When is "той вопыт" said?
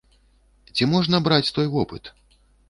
1.59-2.11